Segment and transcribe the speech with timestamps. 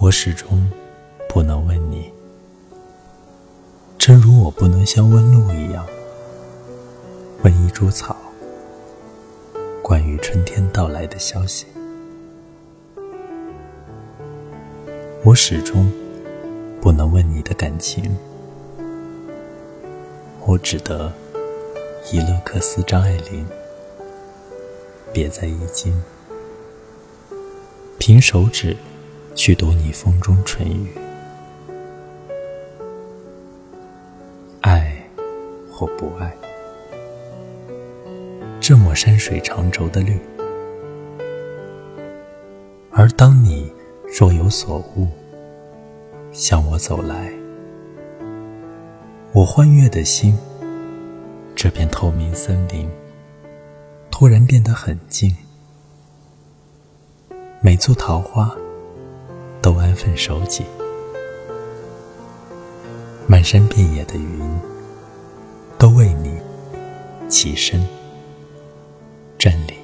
[0.00, 0.66] 我始终
[1.28, 2.10] 不能问你，
[3.98, 5.86] 正如我不能像问路一样
[7.42, 8.16] 问一株草
[9.82, 11.66] 关于春天到来的消息。
[15.22, 15.92] 我始终
[16.80, 18.16] 不能问你的感情，
[20.46, 21.12] 我只得
[22.10, 23.46] 以勒克斯·张爱玲
[25.12, 25.94] 别在衣襟，
[27.98, 28.74] 凭手指。
[29.42, 30.90] 去读你风中春雨，
[34.60, 34.94] 爱
[35.72, 36.30] 或不爱，
[38.60, 40.20] 这抹山水长轴的绿。
[42.90, 43.72] 而当你
[44.14, 45.08] 若有所悟，
[46.32, 47.32] 向我走来，
[49.32, 50.36] 我欢悦的心，
[51.56, 52.86] 这片透明森林
[54.10, 55.34] 突然变得很静，
[57.62, 58.54] 每簇桃花。
[59.62, 60.64] 都安分守己，
[63.26, 64.40] 漫山遍野的云
[65.78, 66.38] 都为你
[67.28, 67.86] 起身
[69.38, 69.79] 站立。